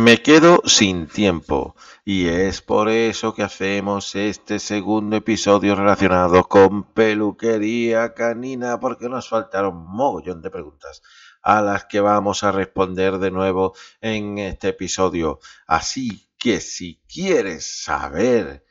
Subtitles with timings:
[0.00, 1.74] Me quedo sin tiempo
[2.04, 9.28] y es por eso que hacemos este segundo episodio relacionado con peluquería canina porque nos
[9.28, 11.02] faltaron mogollón de preguntas
[11.42, 15.40] a las que vamos a responder de nuevo en este episodio.
[15.66, 18.64] Así que si quieres saber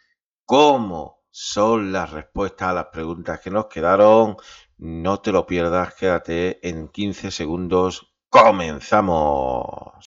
[0.46, 4.38] cómo son las respuestas a las preguntas que nos quedaron,
[4.78, 8.16] no te lo pierdas, quédate en 15 segundos.
[8.30, 10.07] Comenzamos.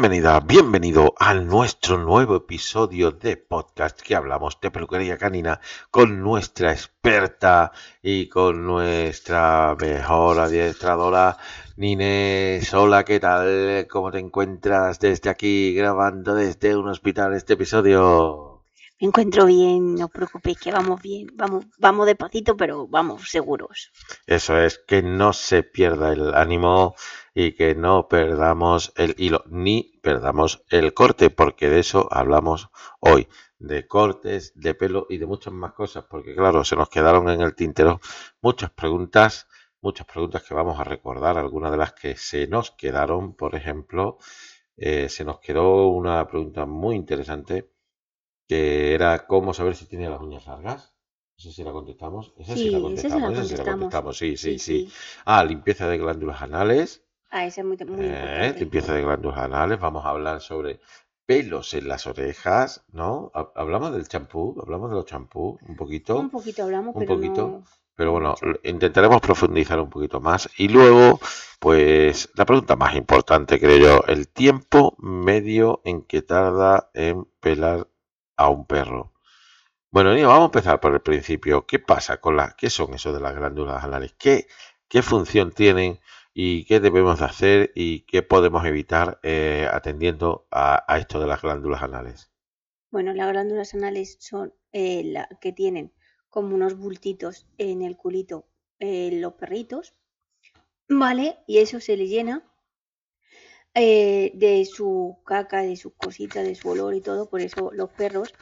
[0.00, 6.70] Bienvenida, bienvenido a nuestro nuevo episodio de podcast que hablamos de peluquería canina con nuestra
[6.70, 11.36] experta y con nuestra mejor adiestradora
[11.76, 12.72] Nines.
[12.74, 13.88] Hola, ¿qué tal?
[13.90, 18.57] ¿Cómo te encuentras desde aquí grabando desde un hospital este episodio?
[19.00, 23.92] Me encuentro bien, no os preocupéis que vamos bien, vamos, vamos despacito, pero vamos seguros.
[24.26, 26.96] Eso es, que no se pierda el ánimo
[27.32, 33.28] y que no perdamos el hilo ni perdamos el corte, porque de eso hablamos hoy,
[33.60, 37.40] de cortes de pelo y de muchas más cosas, porque claro, se nos quedaron en
[37.40, 38.00] el tintero
[38.40, 39.46] muchas preguntas,
[39.80, 44.18] muchas preguntas que vamos a recordar, algunas de las que se nos quedaron, por ejemplo,
[44.76, 47.77] eh, se nos quedó una pregunta muy interesante
[48.48, 50.94] que era cómo saber si tiene las uñas largas.
[51.36, 52.32] Sé si la contestamos.
[52.36, 53.32] Esa sí, la contestamos.
[53.32, 54.18] Esa sí la contestamos.
[54.18, 54.90] Sí, sí, sí,
[55.24, 57.04] Ah, limpieza de glándulas anales.
[57.30, 58.60] Ah, esa es muy, muy eh, importante.
[58.60, 59.78] limpieza de glándulas anales.
[59.78, 60.80] Vamos a hablar sobre
[61.26, 63.30] pelos en las orejas, ¿no?
[63.54, 66.18] Hablamos del champú, hablamos de los champús un poquito.
[66.18, 67.42] Un poquito hablamos, un pero poquito.
[67.48, 67.64] no...
[67.94, 70.48] Pero bueno, intentaremos profundizar un poquito más.
[70.56, 71.18] Y luego,
[71.58, 77.88] pues, la pregunta más importante, creo yo, el tiempo medio en que tarda en pelar
[78.38, 79.12] a un perro.
[79.90, 81.66] Bueno, niño, vamos a empezar por el principio.
[81.66, 84.14] ¿Qué pasa con las, qué son eso de las glándulas anales?
[84.18, 84.46] ¿Qué,
[84.88, 86.00] qué función tienen
[86.32, 91.42] y qué debemos de hacer y qué podemos evitar eh, atendiendo a, esto de las
[91.42, 92.30] glándulas anales?
[92.90, 95.92] Bueno, las glándulas anales son eh, la que tienen
[96.28, 98.46] como unos bultitos en el culito
[98.78, 99.94] eh, los perritos,
[100.88, 101.38] ¿vale?
[101.46, 102.44] Y eso se le llena
[103.74, 107.28] eh, de su caca, de sus cositas, de su olor y todo.
[107.28, 108.34] Por eso los perros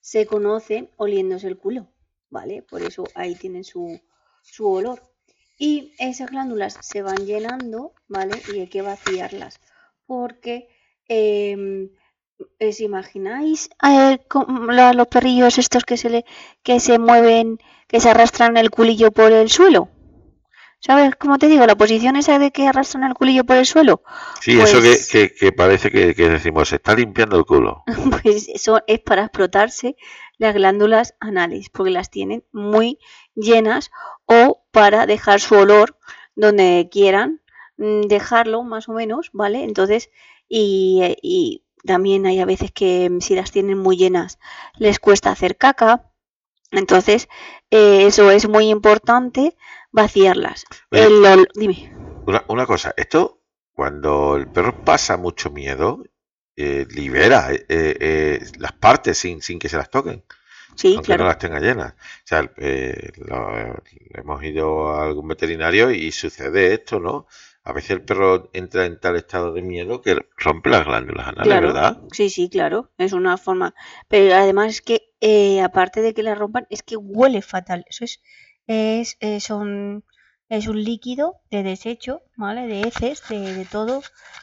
[0.00, 1.88] se conocen oliéndose el culo,
[2.30, 2.62] ¿vale?
[2.62, 4.00] Por eso ahí tienen su,
[4.42, 5.02] su olor.
[5.58, 8.40] Y esas glándulas se van llenando, ¿vale?
[8.54, 9.60] Y hay que vaciarlas.
[10.06, 10.68] Porque,
[11.08, 11.90] eh,
[12.68, 14.18] ¿os imagináis eh,
[14.94, 16.24] los perrillos estos que se, le,
[16.62, 17.58] que se mueven,
[17.88, 19.88] que se arrastran el culillo por el suelo?
[20.80, 21.66] ¿Sabes cómo te digo?
[21.66, 24.02] La posición esa de que arrastran el culillo por el suelo.
[24.40, 27.84] Sí, eso que, Pues- que- que parece que, que decimos, se está limpiando el culo.
[28.24, 29.96] Pues eso es para explotarse
[30.38, 32.98] las glándulas anales, porque las tienen muy
[33.34, 33.90] llenas
[34.24, 35.98] o para dejar su olor
[36.34, 37.42] donde quieran
[37.76, 39.64] mm, dejarlo, más o menos, ¿vale?
[39.64, 40.08] Entonces,
[40.48, 44.38] y, eh, y también hay a veces que mm, si las tienen muy llenas
[44.78, 46.06] les cuesta hacer caca.
[46.72, 47.28] Entonces,
[47.70, 49.56] eh, eso es muy importante,
[49.92, 50.64] vaciarlas.
[50.90, 51.04] Oye.
[51.04, 51.90] El ol- dime.
[52.26, 53.40] Una, una cosa, esto,
[53.72, 56.04] cuando el perro pasa mucho miedo,
[56.56, 60.22] eh, libera eh, eh, las partes sin, sin que se las toquen,
[60.76, 61.24] Sí, aunque claro.
[61.24, 61.92] no las tenga llenas.
[61.94, 63.82] O sea, lo-
[64.14, 67.26] hemos ido a algún veterinario y sucede esto, ¿no?
[67.62, 71.44] A veces el perro entra en tal estado de miedo que rompe las glándulas anales,
[71.46, 71.66] Claro.
[71.68, 71.98] ¿verdad?
[72.12, 73.74] Sí, sí, claro, es una forma.
[74.08, 77.84] Pero además es que, eh, aparte de que la rompan, es que huele fatal.
[77.88, 78.22] Eso es,
[78.66, 80.04] es, eh, son,
[80.48, 82.66] es un líquido de desecho, ¿vale?
[82.66, 84.02] De heces, de, de todo,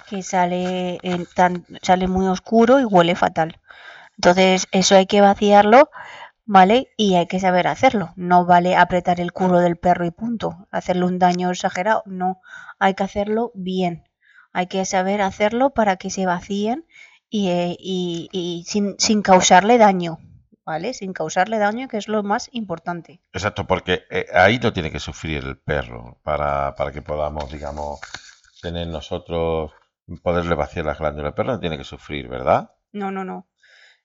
[0.09, 3.59] que sale, en tan, sale muy oscuro y huele fatal.
[4.17, 5.89] Entonces, eso hay que vaciarlo,
[6.45, 6.89] ¿vale?
[6.97, 8.13] Y hay que saber hacerlo.
[8.15, 10.67] No vale apretar el culo del perro y punto.
[10.71, 12.03] Hacerle un daño exagerado.
[12.05, 12.41] No,
[12.79, 14.03] hay que hacerlo bien.
[14.53, 16.85] Hay que saber hacerlo para que se vacíen
[17.29, 20.19] y, eh, y- y sin, sin causarle daño,
[20.67, 20.93] ¿vale?
[20.93, 23.21] Sin causarle daño, que es lo más importante.
[23.31, 28.01] Exacto, porque eh, ahí no tiene que sufrir el perro para, para que podamos, digamos,
[28.61, 29.71] tener nosotros,
[30.21, 31.29] poderle vaciar las glándulas.
[31.29, 32.71] El perro no tiene que sufrir, ¿verdad?
[32.91, 33.47] No, no, no.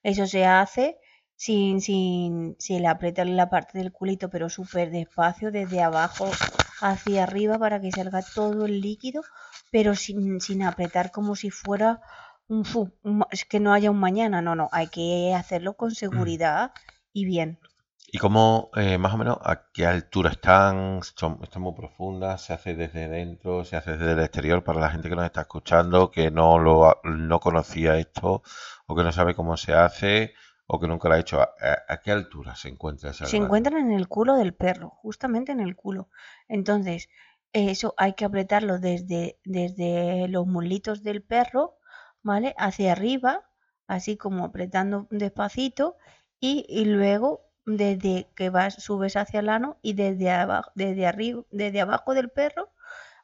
[0.03, 0.97] Eso se hace
[1.35, 6.31] sin, sin, sin apretarle la parte del culito, pero súper despacio, desde abajo
[6.79, 9.21] hacia arriba para que salga todo el líquido,
[9.69, 11.99] pero sin, sin apretar como si fuera
[12.47, 14.41] un, fu- un es que no haya un mañana.
[14.41, 16.71] No, no, hay que hacerlo con seguridad
[17.13, 17.59] y bien.
[18.07, 21.01] ¿Y cómo, eh, más o menos, a qué altura están?
[21.03, 22.41] Son- ¿Están muy profundas?
[22.43, 23.65] ¿Se hace desde dentro?
[23.65, 24.63] ¿Se hace desde el exterior?
[24.63, 28.43] Para la gente que nos está escuchando, que no lo no conocía esto,
[28.87, 30.33] o que no sabe cómo se hace,
[30.67, 33.91] o que nunca lo ha hecho, ¿a, qué altura se encuentra esa Se encuentran en
[33.91, 36.09] el culo del perro, justamente en el culo.
[36.47, 37.09] Entonces,
[37.51, 41.77] eso hay que apretarlo desde, desde los muslitos del perro,
[42.23, 42.55] ¿vale?
[42.57, 43.43] Hacia arriba,
[43.87, 45.97] así como apretando despacito,
[46.39, 51.43] y, y luego desde que vas, subes hacia el ano y desde abajo, desde arriba,
[51.51, 52.71] desde abajo del perro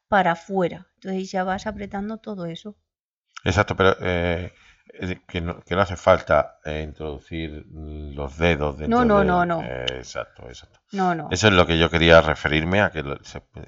[0.07, 0.87] para afuera.
[0.95, 2.77] Entonces ya vas apretando todo eso.
[3.43, 4.51] Exacto, pero eh,
[5.27, 9.45] que, no, que no hace falta eh, introducir los dedos dentro No, no, del- no,
[9.45, 9.63] no.
[9.63, 10.79] eh, exacto, exacto.
[10.91, 11.29] No, no.
[11.31, 13.03] Eso es lo que yo quería referirme a que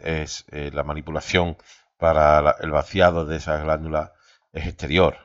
[0.03, 1.57] es eh, la manipulación
[1.97, 4.11] para la- el vaciado de esas glándulas
[4.53, 5.17] es exterior.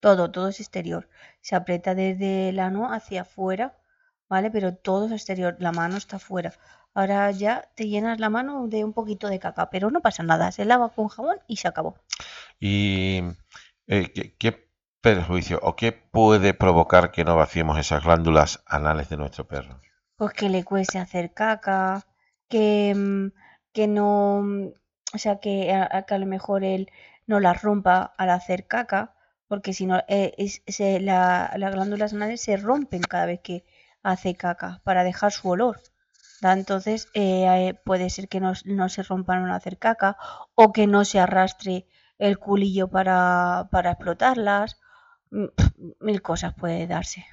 [0.00, 1.08] Todo, todo es exterior.
[1.40, 3.76] Se aprieta desde el ano hacia afuera,
[4.28, 4.50] ¿vale?
[4.50, 5.56] Pero todo es exterior.
[5.58, 6.52] La mano está afuera.
[6.94, 10.52] Ahora ya te llenas la mano de un poquito de caca, pero no pasa nada.
[10.52, 11.98] Se lava con jabón y se acabó.
[12.58, 13.22] ¿Y
[13.86, 14.70] eh, ¿qué, qué
[15.00, 19.80] perjuicio o qué puede provocar que no vaciemos esas glándulas anales de nuestro perro?
[20.16, 22.06] Pues que le cueste hacer caca,
[22.48, 23.26] que, mm,
[23.72, 24.68] que no, mm,
[25.14, 26.90] o sea, que a que a lo mejor él
[27.26, 29.14] no las rompa al hacer caca,
[29.48, 30.34] porque si no, eh,
[30.66, 33.64] se- la- las glándulas anales se rompen cada vez que
[34.02, 35.80] hace caca para dejar su olor.
[36.42, 40.16] Entonces eh, eh, puede ser que no, no se rompan al hacer caca
[40.54, 41.86] o que no se arrastre
[42.18, 44.78] el culillo para, para explotarlas.
[45.30, 45.46] Mm,
[46.00, 47.26] Mil cosas puede darse.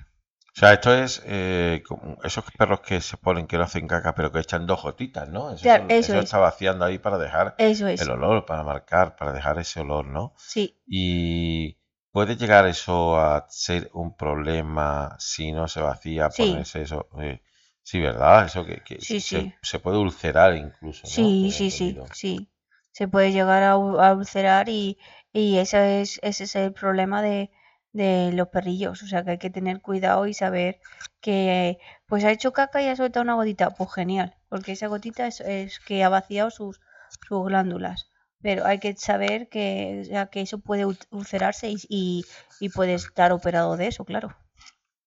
[0.55, 4.13] O sea, esto es eh, como esos perros que se ponen que no hacen caca,
[4.13, 5.51] pero que echan dos gotitas, ¿no?
[5.51, 6.25] Eso, Claro, eso eso es.
[6.25, 8.01] está vaciando ahí para dejar Eso es.
[8.01, 10.35] el olor, para marcar, para dejar ese olor, ¿no?
[10.35, 11.77] Sí, Y
[12.11, 16.35] puede llegar eso a ser un problema si no se vacía, Sí.
[16.35, 17.09] ponerse eso.
[17.19, 17.41] eh,
[17.81, 18.45] sí, ¿verdad?
[18.45, 19.53] Eso que, que Sí, se, sí.
[19.61, 21.07] se puede ulcerar incluso.
[21.07, 22.49] Sí, sí, sí, sí.
[22.91, 24.97] Se puede llegar a, a ulcerar y,
[25.31, 27.51] y ese es, ese es el problema de,
[27.93, 29.03] de los perrillos.
[29.03, 30.79] O sea que hay que tener cuidado y saber
[31.21, 33.71] que pues ha hecho caca y ha soltado una gotita.
[33.71, 36.81] Pues genial, porque esa gotita es, es que ha vaciado sus,
[37.27, 38.09] sus glándulas.
[38.41, 42.25] Pero hay que saber que, o sea, que eso puede ul- ulcerarse y, y,
[42.59, 44.35] y puede estar operado de eso, claro.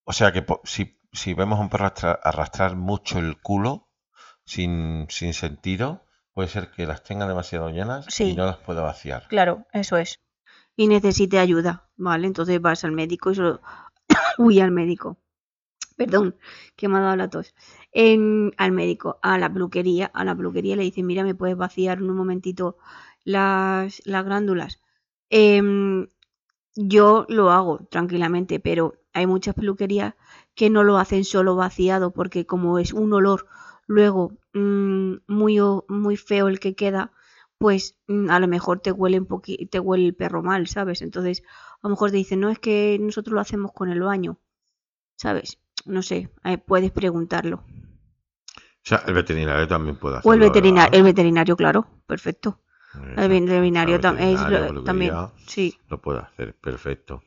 [0.04, 1.92] O sea que si, si vemos a un perro
[2.22, 3.88] arrastrar, mucho el culo
[4.44, 9.26] sin, sin sentido, puede ser que las tenga demasiado llenas y no las pueda vaciar.
[9.28, 10.20] Claro, eso es.
[10.76, 12.26] Y necesite ayuda, ¿vale?
[12.26, 13.60] Entonces vas al médico y solo...
[14.38, 15.18] Al médico.
[15.96, 16.36] Perdón,
[16.76, 17.54] que me ha dado la tos.
[17.94, 22.14] Al médico, a la peluquería, a la peluquería le dicen, mira, ¿me puedes vaciar un
[22.14, 22.76] momentito
[23.24, 24.80] las, las glándulas?
[25.30, 26.06] Em,
[26.74, 30.14] yo lo hago tranquilamente, pero hay muchas peluquerías
[30.54, 33.46] que no lo hacen solo vaciado porque como es un olor
[33.86, 35.58] luego mm, muy,
[35.88, 37.12] muy feo el que queda,
[37.58, 39.28] pues mm, a lo mejor te huele un
[39.70, 41.02] te huele el perro mal, ¿sabes?
[41.02, 41.42] Entonces,
[41.82, 44.38] a lo mejor te dicen, no, es que nosotros lo hacemos con el baño,
[45.16, 45.58] ¿sabes?
[45.86, 47.64] No sé, eh, puedes preguntarlo.
[47.66, 50.34] O sea, el veterinario también puede O hacerlo.
[50.34, 50.98] el veterinario, ¿verdad?
[50.98, 52.60] el veterinario, claro, perfecto.
[53.16, 54.02] El veterinario O es
[54.50, 55.14] lo- también,
[55.46, 55.74] sí.
[55.88, 57.22] Lo puede hacer, perfecto.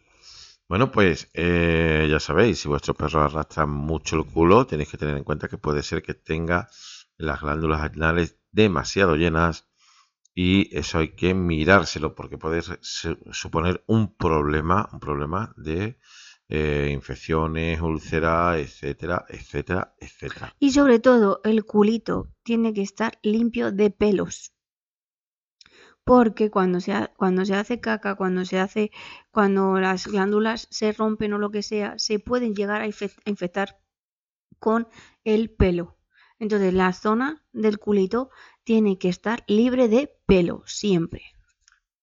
[0.68, 5.18] Bueno, pues eh, ya sabéis, si vuestro perro arrastra mucho el culo, tenéis que tener
[5.18, 6.70] en cuenta que puede ser que tenga
[7.18, 9.69] las glándulas anales demasiado llenas
[10.34, 15.98] y eso hay que mirárselo porque puede suponer un problema, un problema de
[16.50, 20.56] eh, infecciones, úlceras, etcétera, etcétera, etcétera.
[20.58, 24.54] Y sobre todo, el culito tiene que estar limpio de pelos.
[26.04, 28.92] Porque cuando se, ha- cuando se hace caca, cuando se hace,
[29.32, 33.78] cuando las glándulas se rompen o lo que sea, se pueden llegar a infectar
[34.60, 34.90] con
[35.26, 35.99] el pelo.
[36.40, 38.30] Entonces, la zona del culito
[38.64, 41.22] tiene que estar libre de pelo, siempre.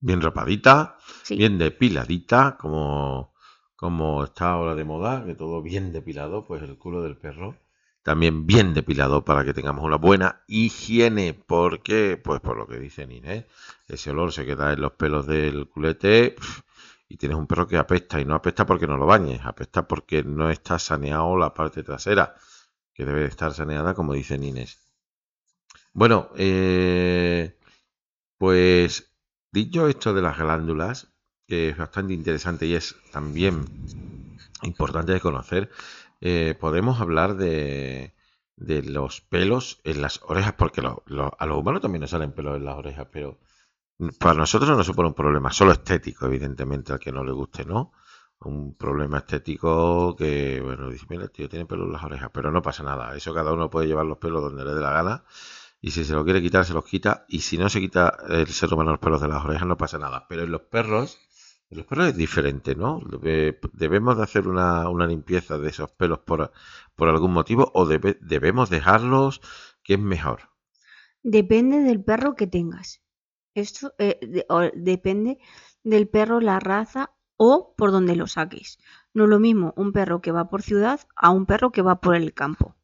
[0.01, 3.33] Bien rapadita, Sí, bien depiladita, como,
[3.75, 7.57] como está ahora de moda, que todo bien depilado, pues el culo del perro
[8.07, 13.03] también bien depilado para que tengamos una buena higiene, porque, pues por lo que dice
[13.03, 13.47] Inés,
[13.89, 16.37] ese olor se queda en los pelos del culete
[17.09, 20.23] y tienes un perro que apesta, y no apesta porque no lo bañes, apesta porque
[20.23, 22.37] no está saneado la parte trasera,
[22.97, 24.79] que debe de estar saneada, como dice Inés.
[25.93, 27.57] Bueno, eh,
[28.39, 29.13] pues
[29.53, 31.13] dicho esto de las glándulas,
[31.47, 33.67] que es bastante interesante y es también
[34.63, 35.71] importante de conocer,
[36.21, 38.15] eh, podemos hablar de,
[38.57, 41.05] de los pelos en las orejas, porque lo-
[41.39, 43.39] a los humanos también nos salen pelos en las orejas, pero
[44.21, 47.93] para nosotros no supone un problema, solo estético, evidentemente, al que no le guste, ¿no?
[48.41, 52.63] Un problema estético que, bueno, dice, mira, tío tiene pelo en las orejas, pero no
[52.63, 53.17] pasa nada.
[53.17, 55.25] Eso cada uno puede llevar los pelos donde le dé la gana.
[55.81, 57.25] Y si se lo quiere quitar, se los quita.
[57.29, 59.99] Y si no se quita el ser humano los pelos de las orejas, no pasa
[59.99, 60.27] nada.
[60.29, 61.19] Pero en los perros,
[61.71, 63.01] en los perros es diferente, ¿no?
[63.73, 66.53] Debemos de hacer una, limpieza de esos pelos por,
[66.95, 69.41] por algún motivo o debemos dejarlos,
[69.83, 70.51] que es mejor.
[71.23, 73.03] Depende del perro que tengas.
[73.55, 74.19] Esto eh,
[74.75, 75.39] depende
[75.83, 78.79] del perro, la raza o por donde lo saques.
[79.15, 82.01] No es lo mismo un perro que va por ciudad a un perro que va
[82.01, 82.77] por el campo.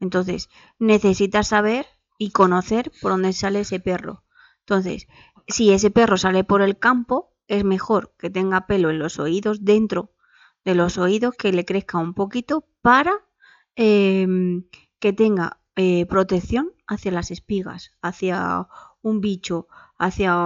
[0.00, 1.86] Entonces, necesitas saber
[2.18, 4.24] y conocer por dónde sale ese perro.
[4.60, 5.08] Entonces,
[5.48, 9.64] si ese perro sale por el campo, es mejor que tenga pelo en los oídos,
[9.64, 10.12] dentro
[10.64, 13.12] de los oídos, que le crezca un poquito para
[13.76, 14.64] em,
[14.98, 18.68] que tenga eh, protección hacia las espigas, hacia
[19.02, 19.68] un bicho,
[19.98, 20.36] hacia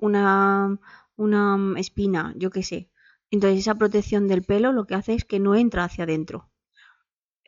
[0.00, 0.78] una,
[1.16, 2.91] una espina, yo qué sé.
[3.32, 6.50] Entonces esa protección del pelo lo que hace es que no entra hacia adentro.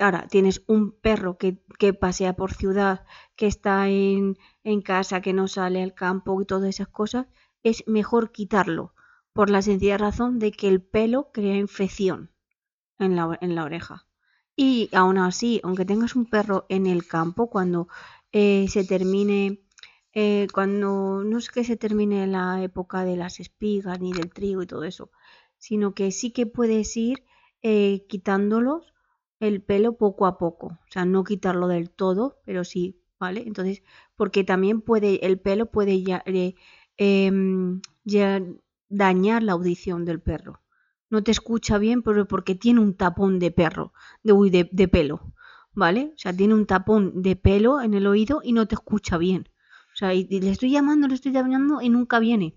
[0.00, 1.62] Ahora, tienes un perro que,
[1.92, 3.04] pasea por ciudad,
[3.36, 4.36] que está en,
[4.82, 7.26] casa, que no sale al campo y todas esas cosas,
[7.62, 8.94] es mejor quitarlo,
[9.32, 12.32] por la sencilla razón de que el pelo crea infección
[12.98, 14.08] en la, en la oreja.
[14.56, 17.88] Y aún así, aunque tengas un perro en el campo, cuando
[18.32, 19.60] eh, se termine,
[20.14, 24.62] eh, cuando no es que se termine la época de las espigas ni del trigo
[24.62, 25.10] y todo eso,
[25.64, 27.24] sino que sí que puedes ir
[27.62, 28.92] eh, quitándolos
[29.40, 33.44] el pelo poco a poco, o sea, no quitarlo del todo, pero sí, ¿vale?
[33.46, 33.82] Entonces,
[34.14, 36.54] porque también puede, el pelo puede ya, eh,
[36.98, 37.80] em,
[38.90, 40.60] dañar la audición del perro.
[41.08, 45.32] No te escucha bien pero porque tiene un tapón de perro, de, de, pelo,
[45.72, 46.12] ¿vale?
[46.14, 49.48] O sea, tiene un tapón de pelo en el oído y no te escucha bien.
[49.94, 52.54] O sea, y, le estoy llamando, le estoy llamando y nunca viene.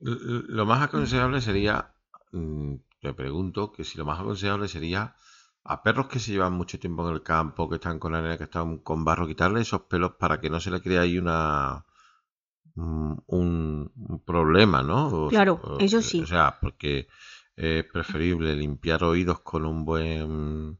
[0.00, 1.92] Lo más aconsejable sería,
[2.32, 5.14] mm, te pregunto, que si lo más aconsejable sería
[5.64, 8.44] a perros que se llevan mucho tiempo en el campo, que están con arena, que
[8.44, 11.84] están con barro, quitarle esos pelos para que no se le cree ahí una
[12.74, 15.28] mm, un, problema, ¿no?
[15.28, 16.22] Claro, eso sí.
[16.22, 17.08] O sea, porque
[17.56, 20.78] es preferible limpiar oídos con un buen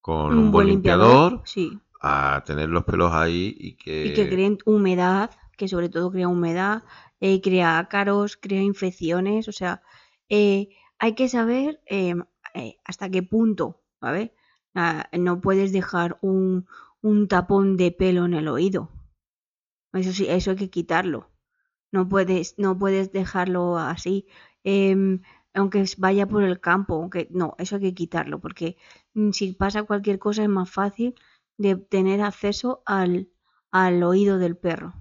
[0.00, 1.78] con un, buen, limpiador, sí.
[2.00, 6.28] a tener los pelos ahí y que y que creen humedad, que sobre todo crea
[6.28, 6.84] humedad
[7.20, 9.82] eh, crea ácaros, crea infecciones, o sea,
[10.28, 10.68] eh,
[10.98, 14.34] hay que saber em, eh, hasta qué punto, ¿vale?
[14.74, 16.66] Ah, no puedes dejar un,
[17.28, 18.90] tapón de pelo en el oído.
[19.92, 21.30] Eso sí, eso hay que quitarlo.
[21.92, 24.26] No puedes, no puedes dejarlo así.
[24.64, 25.22] Em,
[25.54, 28.76] aunque vaya por el campo, aunque no, eso hay que quitarlo, porque
[29.14, 31.14] mm, si pasa cualquier cosa es más fácil
[31.58, 33.30] de tener acceso al,
[33.70, 34.94] al oído del perro.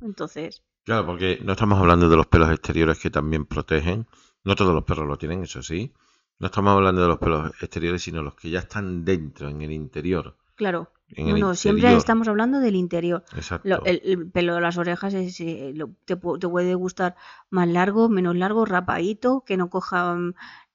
[0.00, 4.06] Entonces, Claro, porque no estamos hablando de los pelos exteriores que también protegen.
[4.44, 5.92] No todos los perros lo tienen, eso sí.
[6.38, 9.70] No estamos hablando de los pelos exteriores, sino los que ya están dentro, en el
[9.70, 10.36] interior.
[10.56, 10.92] Claro.
[11.16, 13.24] no, siempre estamos hablando del interior.
[13.36, 13.82] Exacto.
[13.84, 15.74] el, pelo de las orejas eh,
[16.04, 17.14] te, puede gustar
[17.50, 20.16] más largo, menos largo, rapadito, que no coja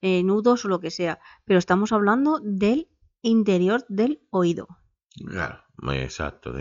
[0.01, 1.19] eh, nudos o lo que sea.
[1.43, 2.87] Pero estamos hablando del
[3.21, 4.67] interior del oído.
[5.25, 6.53] Claro, exacto.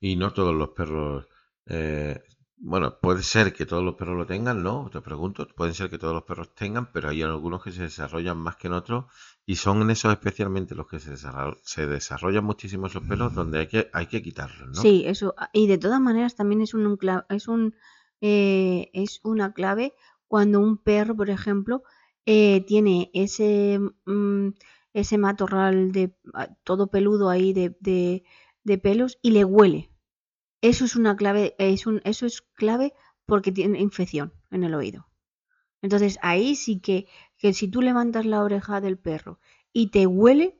[0.00, 1.26] Y no todos los perros
[1.66, 2.22] eh,
[2.60, 4.90] bueno, puede ser que todos los perros lo tengan, ¿no?
[4.90, 8.36] Te pregunto, pueden ser que todos los perros tengan, pero hay algunos que se desarrollan
[8.36, 9.04] más que en otros
[9.46, 14.06] y son esos especialmente los que se, desarrollan, muchísimo esos pelos donde hay que, hay
[14.06, 14.74] que quitarlos, ¿no?
[14.74, 15.34] Sí, eso.
[15.52, 16.98] Y de todas maneras también es, un,
[17.28, 17.74] es, un,
[18.20, 19.94] eh, es una clave
[20.26, 21.82] cuando un perro, por ejemplo,
[22.26, 24.48] eh, tiene ese, mm,
[24.92, 27.76] ese matorral de ah, todo peludo ahí de,
[28.64, 29.90] de pelos y le huele.
[30.60, 32.92] Eso es una clave, es un, eso es clave
[33.26, 35.08] porque tiene infección en el oído.
[35.82, 39.38] Entonces ahí sí que, que si tú levantas la oreja del perro
[39.72, 40.58] y te huele,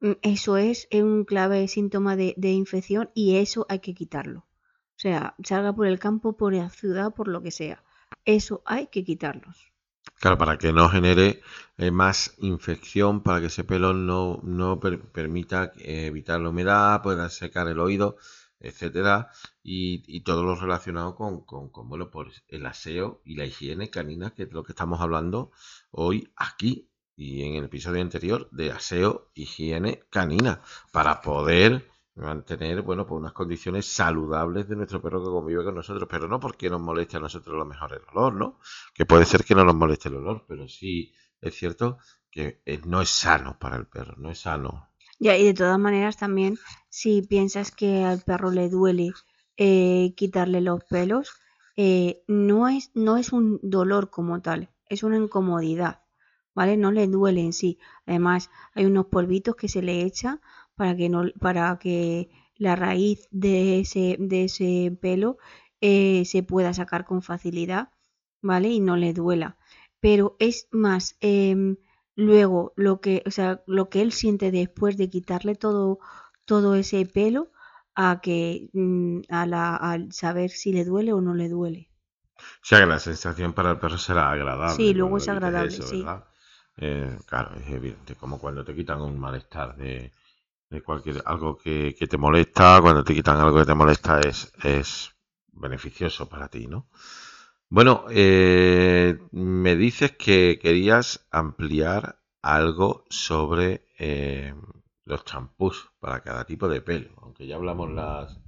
[0.00, 4.40] mm, eso es un clave síntoma de, infección y eso hay que quitarlo.
[4.40, 7.82] O sea, salga por el campo, por la ciudad, por lo que sea.
[8.24, 9.72] Eso hay que quitarlos.
[10.20, 11.40] Claro, para que no genere
[11.78, 17.28] eh, más infección, para que ese pelo no, no permita eh, evitar la humedad, pueda
[17.28, 18.16] secar el oído
[18.62, 19.30] etcétera,
[19.62, 21.44] y, todo lo relacionado con,
[21.88, 25.50] bueno, pues el aseo y la higiene canina, que es lo que estamos hablando
[25.90, 33.06] hoy aquí y en el episodio anterior de aseo, higiene canina, para poder mantener, bueno,
[33.06, 36.80] pues unas condiciones saludables de nuestro perro que convive con nosotros, pero no porque nos
[36.80, 38.58] moleste a nosotros lo mejor el olor, ¿no?
[38.94, 41.98] Que puede ser que no nos moleste el olor, pero sí es cierto
[42.30, 44.91] que no es sano para el perro, no es sano
[45.22, 49.12] y de todas maneras también, si piensas que al perro le duele
[49.56, 51.32] eh, quitarle los pelos,
[51.76, 56.02] eh, no, es, no es un dolor como tal, es una incomodidad.
[56.54, 56.76] ¿vale?
[56.76, 57.78] No le duele en sí.
[58.06, 60.40] Además, hay unos polvitos que se le echa
[60.74, 65.38] para que no, para que la raíz de ese, de ese pelo
[65.80, 67.90] eh, se pueda sacar con facilidad,
[68.40, 68.68] ¿vale?
[68.68, 69.56] Y no le duela.
[70.00, 71.76] Pero es más, em,
[72.14, 75.98] luego lo que, o sea, lo que él siente después de quitarle todo,
[76.44, 77.50] todo ese pelo
[77.94, 81.90] a que mm, a la, al saber si le duele o no le duele.
[82.36, 84.74] O sea que la sensación para el perro será agradable.
[84.74, 86.04] Sí, luego es agradable, sí.
[86.78, 90.10] Eh, claro, es evidente, como cuando te quitan un malestar de,
[90.70, 94.52] de cualquier algo que, que, te molesta, cuando te quitan algo que te molesta es,
[94.62, 95.14] es
[95.52, 96.88] beneficioso para ti, ¿no?
[97.74, 104.54] Bueno, eh, me dices que querías ampliar algo sobre eh,
[105.06, 108.38] los champús para cada tipo de pelo, aunque ya hablamos las,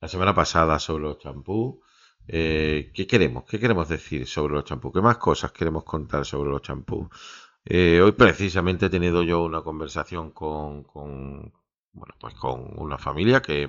[0.00, 1.76] la semana pasada sobre los champús.
[2.26, 3.44] Eh, ¿Qué queremos?
[3.44, 4.92] ¿Qué queremos decir sobre los champús?
[4.94, 7.08] ¿Qué más cosas queremos contar sobre los champús?
[7.66, 11.52] hoy precisamente he tenido yo una conversación con, con,
[11.92, 13.68] bueno, pues con una familia que,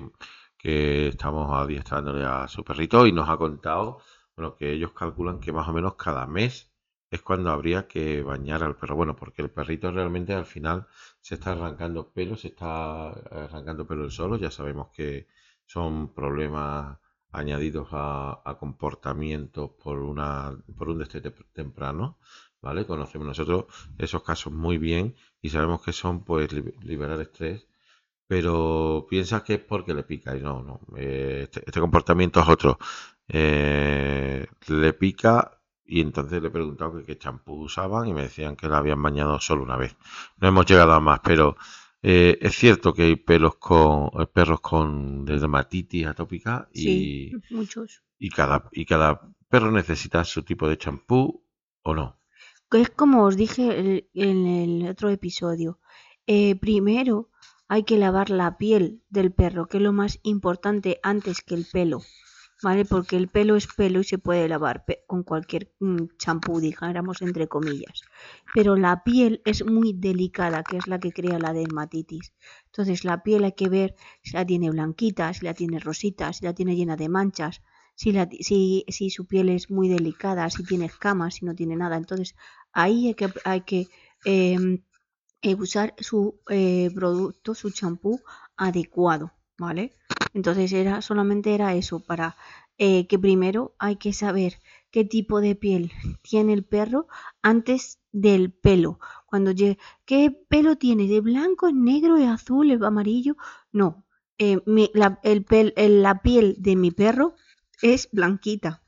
[0.56, 3.98] que estamos adiestrándole a su perrito y nos ha contado
[4.36, 6.72] bueno, que ellos calculan que más o menos cada mes
[7.10, 8.96] es cuando habría que bañar al perro.
[8.96, 10.86] Bueno, porque el perrito realmente al final
[11.20, 14.36] se está arrancando pelo, se está arrancando pelo el solo.
[14.38, 15.26] Ya sabemos que
[15.66, 16.98] son problemas
[17.32, 22.18] añadidos a, comportamientos por una por un destete temprano,
[22.60, 22.86] ¿vale?
[22.86, 23.66] Conocemos nosotros
[23.98, 27.66] esos casos muy bien y sabemos que son pues liberar estrés,
[28.26, 30.80] pero piensas que es porque le pica y no, no.
[30.96, 32.78] Eh, este, este comportamiento es otro.
[33.28, 38.56] Eh, le pica y entonces le he preguntado que qué champú usaban y me decían
[38.56, 39.96] que la habían bañado solo una vez.
[40.38, 41.56] No hemos llegado a más, pero
[42.02, 48.02] eh, es cierto que hay pelos con eh, perros con dermatitis atópica y muchos.
[48.18, 51.44] Y cada y cada perro necesita su tipo de champú
[51.82, 52.18] o no.
[52.70, 55.78] Es como os dije en el otro episodio.
[56.60, 57.30] primero
[57.68, 61.66] hay que lavar la piel del perro, que es lo más importante antes que el
[61.70, 62.00] pelo.
[62.62, 62.84] ¿Vale?
[62.84, 67.48] Porque el pelo es pelo y se puede lavar con cualquier mm, champú, dijéramos entre
[67.48, 68.02] comillas.
[68.54, 72.32] Pero la piel es muy delicada, que es la que crea la dermatitis.
[72.66, 76.44] Entonces la piel hay que ver si la tiene blanquita, si la tiene rosita, si
[76.44, 77.62] la tiene llena de manchas,
[77.94, 81.96] si, si, si su piel es muy delicada, si tiene escamas, si no tiene nada.
[81.96, 82.34] Entonces
[82.72, 83.88] ahí hay que, hay que
[84.24, 84.82] em,
[85.42, 88.20] eh, usar su eh, producto, su champú
[88.56, 89.94] adecuado, ¿vale?
[90.34, 92.36] Entonces era solamente era eso, para
[92.78, 94.54] eh, que primero hay que saber
[94.90, 97.06] qué tipo de piel tiene el perro
[97.42, 98.98] antes del pelo.
[99.26, 99.52] Cuando
[100.04, 101.06] ¿qué pelo tiene?
[101.06, 103.36] ¿De blanco, es negro, es azul, es amarillo?
[103.72, 104.04] No,
[104.38, 104.60] eh,
[104.94, 105.46] la, el
[106.02, 107.34] la piel de mi perro
[107.80, 108.82] es blanquita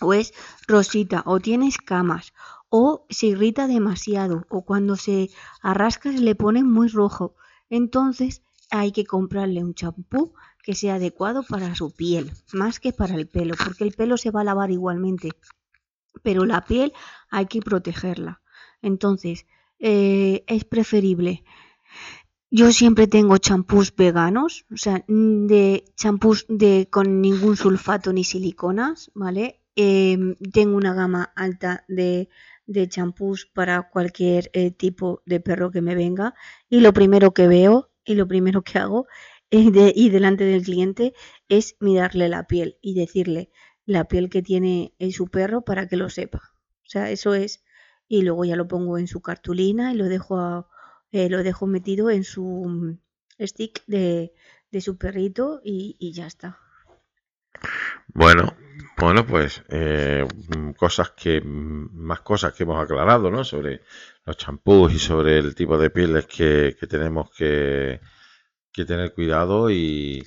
[0.00, 0.32] o es
[0.66, 2.32] rosita o tiene escamas
[2.68, 5.30] o se irrita demasiado o cuando se
[5.62, 7.34] arrasca se le pone muy rojo.
[7.68, 13.14] Entonces hay que comprarle un champú que sea adecuado para su piel, más que para
[13.14, 15.30] el pelo, porque el pelo se va a lavar igualmente,
[16.22, 16.92] pero la piel
[17.30, 18.42] hay que protegerla.
[18.82, 19.46] Entonces,
[19.78, 21.44] eh, es preferible.
[22.50, 29.10] Yo siempre tengo champús veganos, o sea, de champús de, con ningún sulfato ni siliconas,
[29.14, 29.60] ¿vale?
[29.76, 32.28] Em, tengo una gama alta de,
[32.66, 36.34] de champús para cualquier eh, tipo de perro que me venga
[36.68, 39.06] y lo primero que veo y lo primero que hago
[39.50, 41.14] y delante del cliente
[41.48, 43.50] es mirarle la piel y decirle
[43.86, 46.54] la piel que tiene en su perro para que lo sepa.
[46.84, 47.62] O sea, eso es.
[48.08, 50.68] Y luego ya lo pongo en su cartulina y lo dejo,
[51.12, 52.98] eh, lo dejo metido en su mm,
[53.46, 54.32] stick de,
[54.80, 56.58] su perrito y, ya está.
[58.14, 58.54] Bueno,
[58.98, 60.26] bueno, pues eh,
[60.76, 63.44] cosas que más cosas que hemos aclarado, ¿no?
[63.44, 63.82] Sobre
[64.24, 68.00] los champús y sobre el tipo de pieles que tenemos que,
[68.72, 70.24] que tener cuidado y,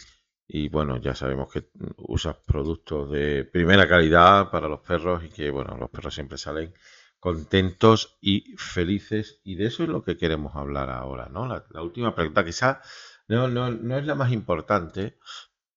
[0.71, 5.77] bueno, ya sabemos que usas productos de primera calidad para los perros y que bueno,
[5.77, 6.73] los perros siempre salen
[7.19, 11.47] contentos y felices y de eso es lo que queremos hablar ahora, ¿no?
[11.47, 12.81] La, última pregunta quizá
[13.27, 15.17] no, no, no es la más importante,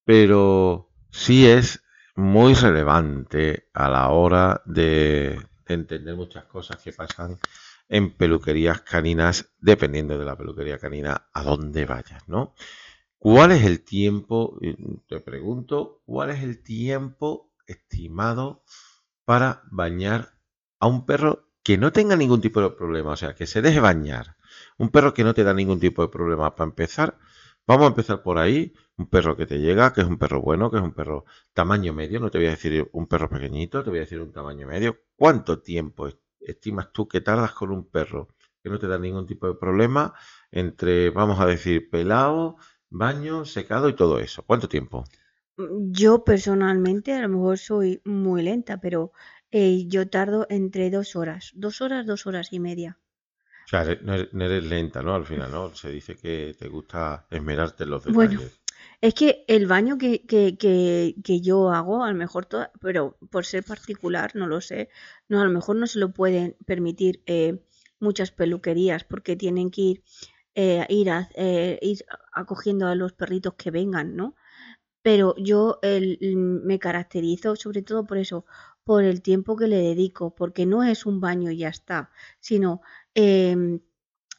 [0.05, 1.85] pero sí es
[2.17, 7.39] muy relevante a la hora de entender muchas cosas que pasan
[7.89, 12.55] en peluquerías caninas, dependiendo de la peluquería canina, a dónde vayas, ¿no?
[13.19, 14.59] ¿Cuál es el tiempo,
[15.09, 18.63] te pregunto, cuál es el tiempo estimado
[19.25, 20.35] para bañar
[20.79, 23.81] a un perro que no tenga ningún tipo de problema, o sea, que se deje
[23.81, 24.37] bañar?
[24.79, 26.55] Un perro que no te da ningún tipo de problema.
[26.55, 27.19] Para empezar,
[27.67, 28.73] vamos a empezar por ahí.
[28.97, 31.93] Un perro que te llega, que es un perro bueno, que es un perro tamaño
[31.93, 34.67] medio, no te voy a decir un perro pequeñito, te voy a decir un tamaño
[34.67, 34.99] medio.
[35.17, 36.09] ¿Cuánto tiempo
[36.41, 38.29] estimas tú que tardas con un perro
[38.63, 40.15] que no te da ningún tipo de problema
[40.51, 42.57] entre, vamos a decir, pelado,
[42.89, 44.43] baño, secado y todo eso?
[44.45, 45.05] ¿Cuánto tiempo?
[45.57, 49.13] Mm, yo personalmente a lo mejor soy muy lenta, pero
[49.51, 52.99] eh, yo tardo entre dos horas, dos horas, dos horas y media.
[53.67, 55.15] O sea, no eres, lenta, ¿no?
[55.15, 55.75] Al final, ¿no?
[55.75, 58.39] Se dice que te gusta esmerarte en los detalles.
[58.39, 58.51] Bueno,
[59.01, 63.45] es que el baño que, que, que, yo hago, a lo mejor, todo, pero por
[63.45, 64.89] ser particular, no lo sé,
[65.29, 67.61] no, a lo mejor no se lo pueden permitir eh,
[67.99, 70.05] muchas peluquerías porque tienen que ir,
[70.55, 74.37] eh, ir, a, ir acogiendo a los perritos que vengan, ¿no?
[75.07, 75.79] pero yo
[76.35, 78.45] me caracterizo sobre todo por eso,
[78.83, 82.81] por el tiempo que le dedico, porque no es un baño y ya está, sino
[83.17, 83.81] em,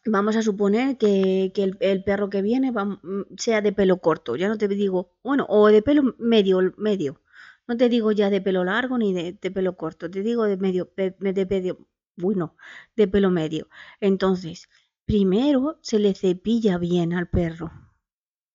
[0.05, 4.57] vamos a suponer que, el, perro que viene mm, sea de pelo corto, ya no
[4.57, 7.21] te digo, bueno, o de pelo medio, medio,
[7.67, 10.91] no te digo ya de pelo largo ni de, pelo corto, te digo de medio,
[10.95, 12.55] de medio, bueno,
[12.95, 13.69] de pelo medio.
[14.01, 14.69] Entonces,
[15.05, 17.86] primero se le cepilla bien al perro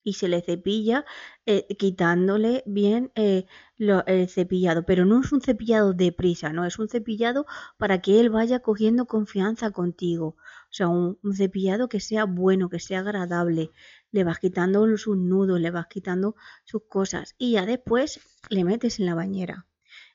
[0.05, 1.05] y se le cepilla
[1.47, 3.47] eh, quitándole bien eh,
[3.79, 7.47] el cepillado, pero no es un cepillado de prisa, no, es un cepillado
[7.79, 12.79] para que él vaya cogiendo confianza contigo, o sea, un, cepillado que sea bueno, que
[12.81, 13.71] sea agradable,
[14.11, 16.35] le vas quitando sus nudos, le vas quitando
[16.65, 19.67] sus cosas y ya después le metes en la bañera.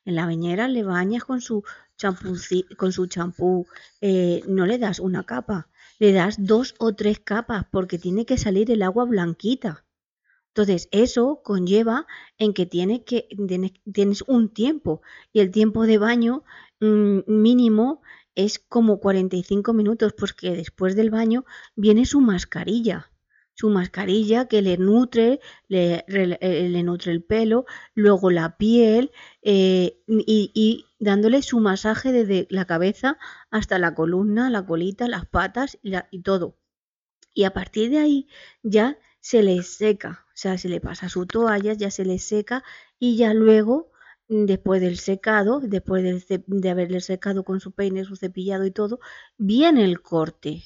[0.06, 1.64] En la bañera le bañas con su
[1.98, 2.36] champú,
[2.78, 3.68] con su champú,
[4.02, 5.68] eh, no le das una capa,
[6.00, 9.86] le das dos o tres capas porque tiene que salir el agua blanquita.
[10.50, 12.08] Entonces, eso conlleva
[12.38, 13.28] en que tienes, que,
[13.94, 16.44] tienes, un tiempo y el tiempo de baño
[16.80, 18.02] mm, mínimo
[18.36, 23.12] es como 45 minutos porque después del baño viene su mascarilla
[23.58, 27.66] su mascarilla que le nutre, le, eh, nutre el pelo,
[27.96, 33.18] luego la piel eh, y, dándole su masaje desde la cabeza
[33.50, 36.56] hasta la columna, la colita, las patas y, y todo.
[37.34, 38.28] Y a partir de ahí
[38.62, 42.64] ya se le seca, o sea, se le pasa su toalla, ya se le seca
[43.00, 43.92] y ya luego
[44.28, 49.00] después del secado, después de, de haberle secado con su peine, su cepillado y todo,
[49.38, 50.64] viene el corte.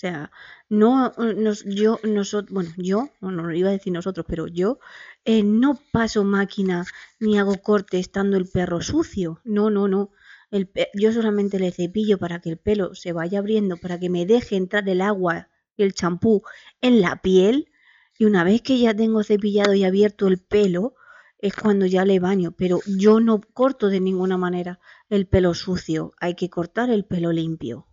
[0.00, 0.30] Sea,
[0.70, 4.78] no, nos, yo, nosotros, bueno, yo, no, no iba a decir nosotros, pero yo
[5.26, 6.86] eh, no paso máquina
[7.18, 9.42] ni hago corte estando el perro sucio.
[9.44, 10.10] No, no, no.
[10.50, 14.24] El, yo solamente le cepillo para que el pelo se vaya abriendo, para que me
[14.24, 16.44] deje entrar el agua y el champú
[16.80, 17.70] en la piel.
[18.18, 20.94] Y una vez que ya tengo cepillado y abierto el pelo,
[21.36, 22.52] es cuando ya le baño.
[22.56, 26.14] Pero yo no corto de ninguna manera el pelo sucio.
[26.18, 27.86] Hay que cortar el pelo limpio.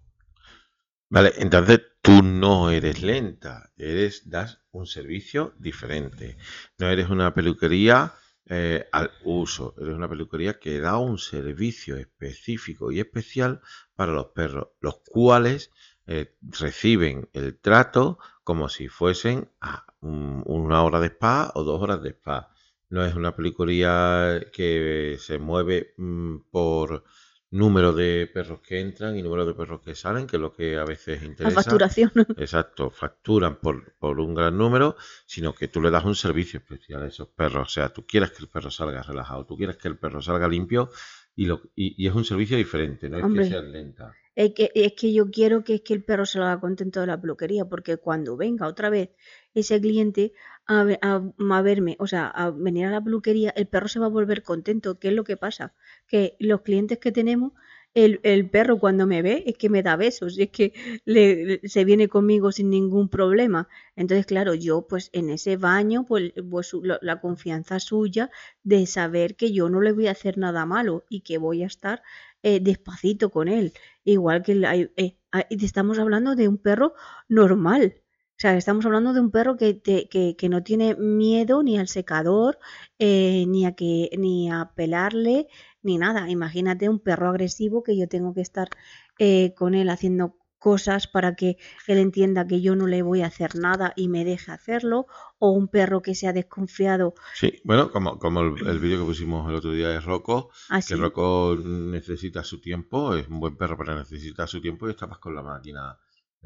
[1.10, 6.38] Vale, entonces tú no eres lenta, eres, das un servicio diferente.
[6.78, 8.14] No eres una peluquería
[8.46, 13.60] eh, al uso, eres una peluquería que da un servicio específico y especial
[13.94, 15.70] para los perros, los cuales
[16.06, 22.02] eh, reciben el trato como si fuesen a una hora de spa o dos horas
[22.02, 22.54] de spa.
[22.88, 27.04] No es una peluquería que se mueve mm, por
[27.50, 30.78] número de perros que entran y número de perros que salen, que es lo que
[30.78, 31.56] a veces interesa.
[31.56, 32.12] La facturación.
[32.38, 37.04] Exacto, facturan por, por, un gran número, sino que tú le das un servicio especial
[37.04, 37.68] a esos perros.
[37.68, 40.48] O sea, tú quieres que el perro salga relajado, tú quieres que el perro salga
[40.48, 40.90] limpio
[41.36, 44.14] y, lo, y, es un servicio diferente, no es que sea lenta.
[44.36, 47.20] Es que, es que yo quiero que, es que el perro salga contento de la
[47.20, 49.10] peluquería, porque cuando venga otra vez
[49.54, 50.34] ese cliente
[50.68, 54.10] a, a, verme, o sea, a venir a la peluquería, el perro se va a
[54.10, 55.00] volver contento.
[55.00, 55.74] ¿Qué es lo que pasa?
[56.08, 57.54] Que los clientes que tenemos,
[57.94, 60.74] el, perro cuando me ve es que me da besos, y es que
[61.06, 63.68] le, se viene conmigo sin ningún problema.
[63.96, 68.30] Entonces, claro, yo pues en ese baño, pues, pues la confianza suya
[68.64, 71.68] de saber que yo no le voy a hacer nada malo y que voy a
[71.68, 72.04] estar
[72.44, 73.74] eh, despacito con él.
[74.04, 74.54] Igual que
[74.98, 76.94] eh, ah, estamos hablando de un perro
[77.28, 78.02] normal,
[78.38, 82.60] o sea, estamos hablando de un perro que, que, no tiene miedo ni al secador,
[83.00, 85.48] eh, ni, a que, ni a pelarle,
[85.82, 86.30] ni nada.
[86.30, 88.70] Imagínate un perro agresivo que yo tengo que estar
[89.18, 93.28] eh, con él haciendo cosas para que él entienda que yo no le voy a
[93.28, 95.08] hacer nada y me deje hacerlo,
[95.40, 97.16] o un perro que se ha desconfiado.
[97.34, 100.96] Sí, bueno, como, como el, vídeo que pusimos el otro día de Rocco, ¿Ah, que
[100.96, 105.34] Rocco necesita su tiempo, es un buen perro, pero necesita su tiempo y estabas con
[105.34, 105.98] la máquina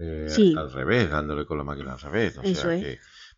[0.02, 2.38] eh, al revés, dándole con la máquina al revés.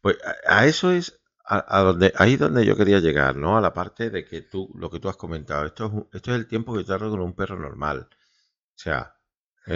[0.02, 3.58] pues a, eso es a, donde ahí donde yo quería llegar, ¿no?
[3.58, 6.38] A la parte de que tú, lo que tú has comentado, esto es, esto es
[6.38, 8.08] el tiempo que tardo con un perro normal.
[8.10, 8.16] O
[8.76, 9.16] sea.
[9.68, 9.72] y,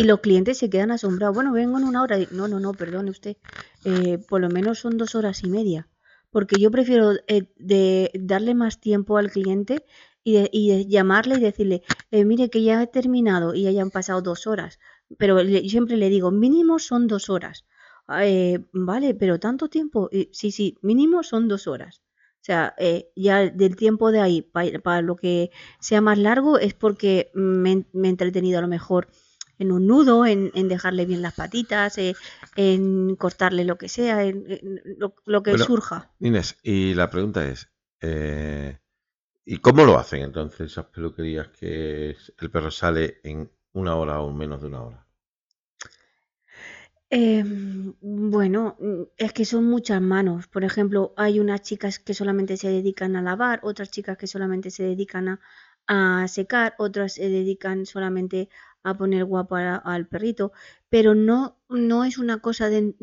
[0.00, 1.34] eh, los clientes se quedan asombrados.
[1.34, 2.18] Bueno, vengo en una hora.
[2.32, 3.36] No, no, no, perdone usted.
[3.84, 5.88] Eh, por lo menos son dos horas y media.
[6.30, 7.12] Porque yo prefiero
[7.56, 9.84] de darle más tiempo al cliente
[10.24, 14.20] y, de- y de llamarle y decirle, mire que ya he terminado y hayan pasado
[14.20, 14.78] dos horas.
[15.18, 17.64] Pero le- siempre le digo, mínimo son dos horas.
[18.06, 20.10] "Ah, eh, vale, pero tanto tiempo.
[20.32, 22.02] Sí, sí, mínimo son dos horas.
[22.42, 25.50] O sea, eh, ya del tiempo de ahí para lo que
[25.80, 29.08] sea más largo es porque me, me he entretenido a lo mejor
[29.58, 32.14] en un nudo, en, en dejarle bien las patitas, eh,
[32.56, 36.10] en cortarle lo que sea, en, en lo, lo que Bueno, surja.
[36.18, 37.68] Inés, y la pregunta es,
[38.00, 38.78] eh,
[39.46, 44.32] ¿y cómo lo hacen entonces esas peluquerías que el perro sale en una hora o
[44.32, 45.03] menos de una hora?
[47.16, 48.76] Em, bueno,
[49.16, 50.48] es que son muchas manos.
[50.48, 54.70] Por ejemplo, hay unas chicas que solamente se dedican a lavar, otras chicas que solamente
[54.70, 55.40] se dedican a,
[55.86, 58.48] a secar, otras se dedican solamente
[58.82, 60.52] a poner guapo al perrito,
[60.90, 62.94] pero no, no es una cosa de,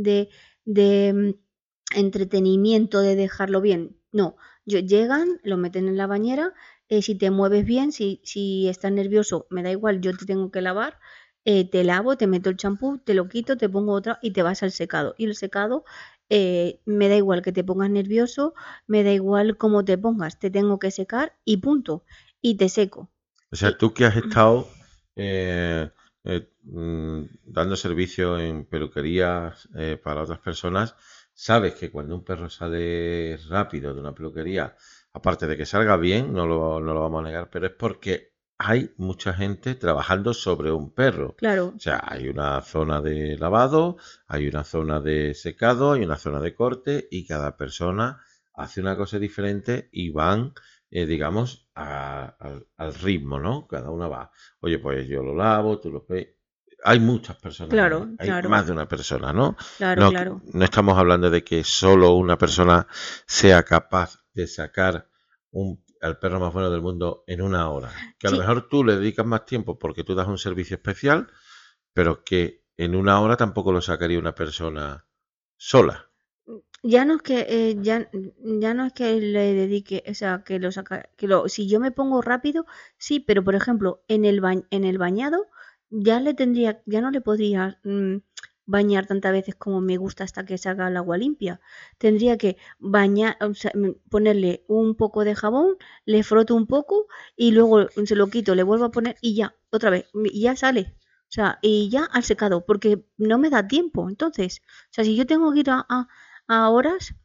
[0.65, 3.97] de, mm, entretenimiento de dejarlo bien.
[4.12, 6.54] No, llegan, lo meten en la bañera,
[6.89, 10.52] eh, si te mueves bien, si, si estás nervioso, me da igual, yo te tengo
[10.52, 11.00] que lavar
[11.45, 14.43] eh, te lavo, te meto el champú, te lo quito, te pongo otra y te
[14.43, 15.15] vas al secado.
[15.17, 15.86] Y el secado
[16.30, 18.54] eh, me da igual que te pongas nervioso,
[18.88, 22.06] me da igual cómo te pongas, te tengo que secar y punto.
[22.41, 23.12] Y te seco.
[23.51, 24.67] O sea, tú que has estado
[25.15, 25.89] eh,
[26.23, 29.67] eh, mm, dando servicio en peluquerías
[30.04, 30.95] para otras personas,
[31.34, 34.75] sabes que cuando un perro sale rápido de una peluquería,
[35.12, 38.31] aparte de que salga bien, no lo, no lo vamos a negar, pero es porque
[38.63, 41.36] hay mucha gente trabajando sobre un perro.
[41.36, 43.97] Claro, O sea, hay una zona de lavado,
[44.28, 48.21] hay una zona de secado, hay una zona de corte y cada persona
[48.54, 50.54] hace una cosa diferente y van,
[50.91, 53.67] eh, digamos, a- al, al ritmo, ¿no?
[53.67, 56.28] Cada una va, oye, pues yo lo lavo, tú lo ves.
[56.84, 58.50] Hay muchas personas, Claro, ahí, hay claro.
[58.50, 59.56] más de una persona, ¿no?
[59.78, 60.41] claro, No, claro.
[60.54, 62.88] no estamos hablando de que solo una persona
[63.28, 65.08] sea capaz de sacar
[65.52, 68.04] un, al perro más bueno del mundo en una hora.
[68.18, 71.28] Que a lo mejor tú le dedicas más tiempo porque tú das un servicio especial,
[71.94, 75.06] pero que en una hora tampoco lo sacaría una persona
[75.58, 76.10] sola.
[76.84, 80.60] Ya no es que eh, ya, ya no es que le dedique, o sea, que
[80.60, 82.66] lo saca, que lo, si yo me pongo rápido,
[82.98, 85.48] sí, pero por ejemplo, en el ba- en el bañado
[85.90, 88.16] ya le tendría, ya no le podría mm,
[88.71, 91.60] bañar tantas veces como me gusta hasta que salga el agua limpia.
[91.97, 97.07] Tendría que bañar, o sea, mm, ponerle un poco de jabón, le froto un poco
[97.36, 100.95] y luego se lo quito, le vuelvo a poner y ya, otra vez, ya sale.
[101.29, 104.10] O sea, y ya al secado, porque no me da tiempo.
[104.10, 106.07] Entonces, o sea, si yo tengo que ir a, a-
[106.47, 107.15] a horas,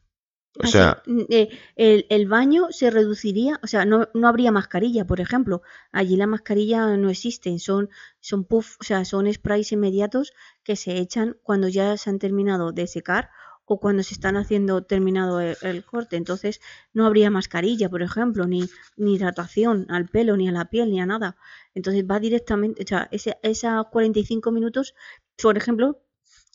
[0.59, 4.51] O así, sea, mm, eh, el, el baño se reduciría, o sea, no, no habría
[4.51, 5.61] mascarilla, por ejemplo.
[5.91, 7.89] Allí la mascarilla no existe, son,
[8.19, 12.71] son puff, o sea, son sprays inmediatos que se echan cuando ya se han terminado
[12.71, 13.29] de secar
[13.65, 16.15] o cuando se están haciendo terminado el, el corte.
[16.15, 16.61] Entonces,
[16.93, 18.63] no habría mascarilla, por ejemplo, ni,
[18.95, 21.37] ni hidratación al pelo, ni a la piel, ni a nada.
[21.75, 24.95] Entonces va directamente, o sea, ese, esos 45 minutos,
[25.41, 26.01] por ejemplo,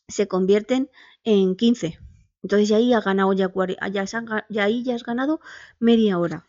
[0.08, 0.90] se convierten
[1.22, 1.98] en 15.
[2.42, 3.50] Entonces ya ahí has ganado ya,
[3.90, 4.04] ya,
[4.48, 5.40] ya ahí ya has ganado
[5.78, 6.46] media hora.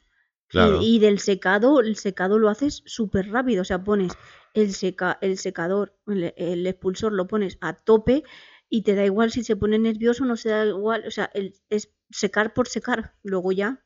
[0.81, 3.63] Y, del secado, el secado lo haces súper rápido.
[3.63, 4.13] O sea, pones
[4.53, 8.23] el, seca, el secador, el, el expulsor lo pones a tope
[8.69, 11.05] y te da igual si se pone nervioso, no se da igual.
[11.07, 13.15] O sea, el, es secar por secar.
[13.23, 13.83] Luego ya,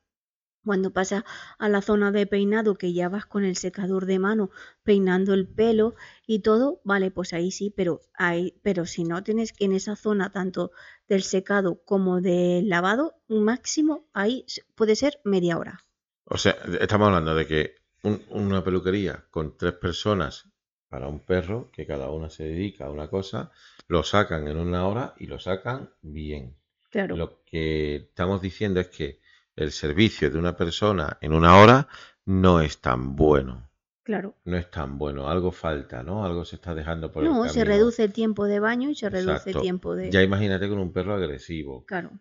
[0.67, 1.25] cuando pasa
[1.57, 4.51] a la zona de peinado, que ya vas con el secador de mano
[4.83, 5.95] peinando el pelo
[6.27, 9.95] y todo, vale, pues ahí sí, pero ahí, pero si no tienes que en esa
[9.95, 10.71] zona tanto
[11.07, 15.79] del secado como del lavado, máximo ahí puede ser media hora.
[16.25, 20.49] o sea, estamos hablando de que un- una peluquería con tres personas
[20.89, 23.51] para un perro, que cada una se dedica a una cosa,
[23.87, 26.55] lo sacan en una hora y lo sacan bien.
[26.89, 27.15] Claro.
[27.17, 29.19] Lo que estamos diciendo es que
[29.57, 31.87] el servicio de una persona en una hora
[32.25, 33.69] no es tan bueno.
[34.03, 34.35] Claro.
[34.45, 35.27] No es tan bueno.
[35.27, 36.23] Algo falta, ¿no?
[36.23, 39.09] Algo se está dejando por el No, se reduce el tiempo de baño y se
[39.09, 40.11] reduce el tiempo de...
[40.11, 41.85] Ya imagínate con un perro agresivo.
[41.85, 42.11] Claro.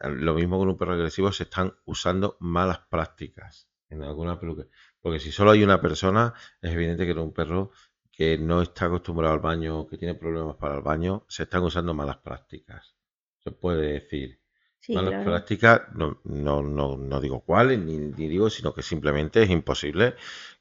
[0.00, 4.70] Lo mismo con un perro agresivo se están usando malas prácticas en alguna peluquería.
[5.00, 7.72] Porque si solo hay una persona, es evidente que era un perro
[8.12, 11.92] que no está acostumbrado al baño, que tiene problemas para el baño, se están usando
[11.92, 12.94] malas prácticas.
[13.38, 14.37] Se puede decir.
[14.80, 15.24] Sí, malas claro.
[15.24, 20.14] prácticas, no, no, no, no digo cuáles, ni, ni digo, sino que simplemente es imposible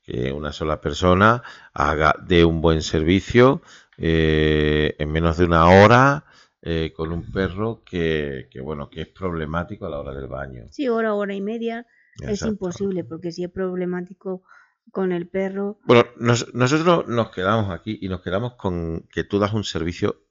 [0.03, 3.62] que una sola persona haga de un buen servicio
[3.97, 6.25] eh, en menos de una hora
[6.62, 10.65] eh, con un perro que, que, bueno, que es problemático a la hora del baño.
[10.69, 11.86] Sí, hora, hora y media
[12.19, 14.43] es imposible porque si es problemático
[14.91, 19.39] con el perro, Bueno, nos- nosotros nos quedamos aquí y nos quedamos con que tú
[19.39, 20.23] das un servicio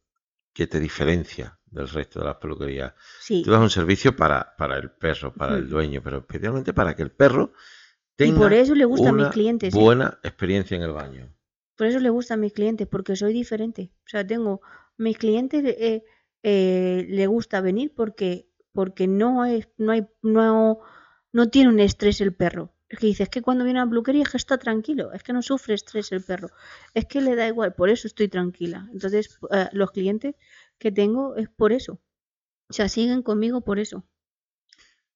[0.54, 2.94] que te diferencia del resto de las peluquerías.
[3.20, 6.94] sí, Tú das un servicio para, para el perro, para el dueño, pero especialmente para
[6.94, 7.52] que el perro
[8.18, 9.74] Y por tenga eso le gusta a mis una clientes.
[9.74, 9.78] ¿eh?
[9.78, 11.32] buena experiencia en el baño.
[11.76, 13.92] Por eso le gusta a mis clientes, porque soy diferente.
[14.04, 14.62] O sea, tengo
[14.96, 16.04] mis clientes eh,
[16.42, 20.80] eh, le gusta venir porque porque no es no hay no
[21.32, 22.72] no tiene un estrés el perro.
[22.88, 25.24] Es que dice, es que cuando viene a la peluquería es que está tranquilo, es
[25.24, 26.50] que no sufre estrés el perro,
[26.94, 28.88] es que le da igual, por eso estoy tranquila.
[28.92, 30.36] Entonces, eh, los clientes
[30.78, 32.00] que tengo es por eso.
[32.68, 34.04] O sea, siguen conmigo por eso.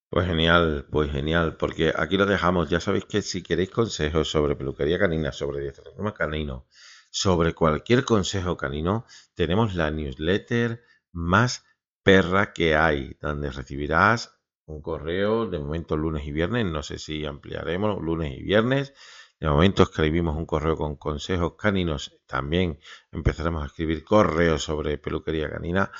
[0.09, 2.69] Pues genial, pues genial, porque aquí lo dejamos.
[2.69, 6.67] Ya sabéis que si queréis consejos sobre peluquería canina, sobre dietrónomo canino,
[7.09, 11.65] sobre cualquier consejo canino, tenemos la newsletter más
[12.03, 17.25] perra que hay, donde recibirás un correo de momento lunes y viernes, no sé si
[17.25, 18.93] ampliaremos lunes y viernes.
[19.41, 22.79] De momento escribimos un correo con consejos caninos, también
[23.11, 25.91] empezaremos a escribir correos sobre peluquería canina,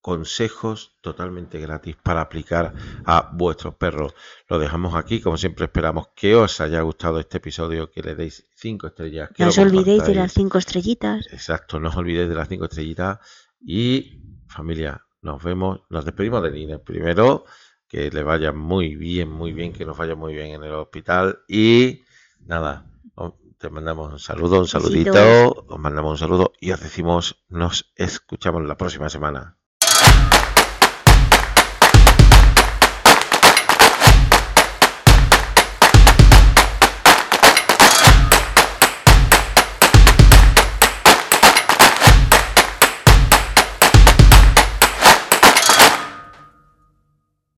[0.00, 4.14] consejos totalmente gratis para aplicar a vuestros perros.
[4.48, 8.46] Lo dejamos aquí, como siempre esperamos que os haya gustado este episodio, que le deis
[8.54, 9.30] cinco estrellas.
[9.34, 11.26] Que no os olvidéis de las cinco estrellitas.
[11.32, 13.18] Exacto, no os olvidéis de las cinco estrellitas.
[13.60, 16.78] Y familia, nos vemos, nos despedimos de Nina.
[16.78, 17.44] Primero,
[17.86, 21.40] que le vaya muy bien, muy bien, que nos vaya muy bien en el hospital.
[21.46, 22.02] Y
[22.40, 22.86] nada,
[23.60, 28.62] te mandamos un saludo, un saludito, os mandamos un saludo y os decimos, nos escuchamos
[28.62, 29.59] la próxima semana.
[30.00, 30.29] Peace.